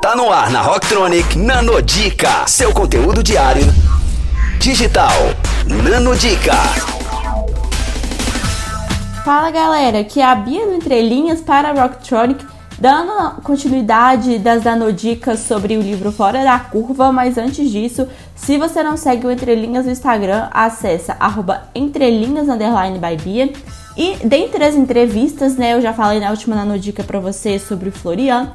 [0.00, 3.64] Tá no ar na Rocktronic Nanodica, seu conteúdo diário
[4.60, 5.10] digital.
[5.66, 6.54] Nanodica.
[9.24, 12.46] Fala galera, aqui é a Bia do Entrelinhas para a Rocktronic,
[12.78, 18.06] dando continuidade das nanodicas sobre o livro Fora da Curva, mas antes disso,
[18.36, 23.52] se você não segue o Entrelinhas no Instagram, acessa arroba entrelinhas by Bia.
[23.96, 27.92] E dentre as entrevistas, né, eu já falei na última nanodica para você sobre o
[27.92, 28.52] Florian,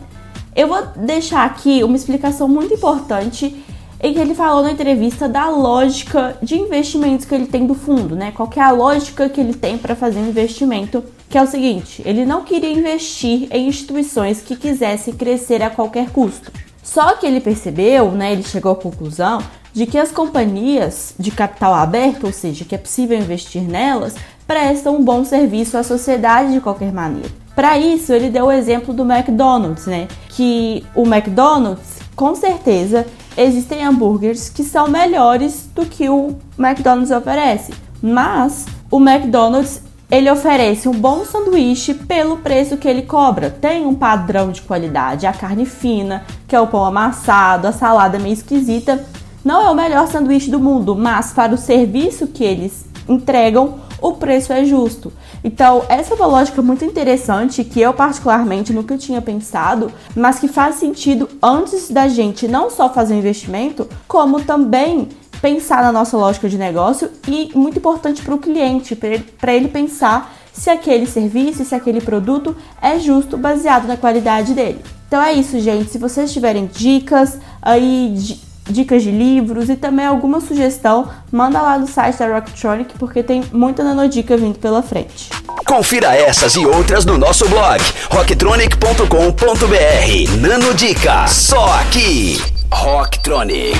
[0.55, 3.63] eu vou deixar aqui uma explicação muito importante
[4.03, 8.17] em que ele falou na entrevista da lógica de investimentos que ele tem do fundo,
[8.17, 8.33] né?
[8.35, 12.01] Qual é a lógica que ele tem para fazer um investimento, que é o seguinte,
[12.05, 16.51] ele não queria investir em instituições que quisessem crescer a qualquer custo.
[16.83, 19.41] Só que ele percebeu, né, ele chegou à conclusão
[19.71, 24.97] de que as companhias de capital aberto, ou seja, que é possível investir nelas, prestam
[24.97, 27.42] um bom serviço à sociedade de qualquer maneira.
[27.55, 30.07] Para isso, ele deu o exemplo do McDonald's, né?
[30.29, 33.05] Que o McDonald's, com certeza,
[33.37, 37.73] existem hambúrgueres que são melhores do que o McDonald's oferece.
[38.01, 43.49] Mas o McDonald's ele oferece um bom sanduíche pelo preço que ele cobra.
[43.49, 48.19] Tem um padrão de qualidade, a carne fina, que é o pão amassado, a salada
[48.19, 49.03] meio esquisita.
[49.43, 54.13] Não é o melhor sanduíche do mundo, mas para o serviço que eles entregam, o
[54.13, 55.11] preço é justo.
[55.43, 60.47] Então, essa é uma lógica muito interessante que eu particularmente nunca tinha pensado, mas que
[60.47, 65.09] faz sentido antes da gente não só fazer investimento, como também
[65.41, 69.67] pensar na nossa lógica de negócio e muito importante para o cliente, para ele, ele
[69.67, 74.79] pensar se aquele serviço, se aquele produto é justo baseado na qualidade dele.
[75.07, 75.89] Então é isso, gente.
[75.89, 81.77] Se vocês tiverem dicas aí de dicas de livros e também alguma sugestão, manda lá
[81.77, 85.29] no site da Rocktronic porque tem muita nanodica vindo pela frente.
[85.65, 90.41] Confira essas e outras no nosso blog rocktronic.com.br.
[90.41, 92.41] Nanodica, só aqui.
[92.71, 93.79] Rocktronic,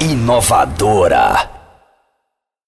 [0.00, 1.61] inovadora.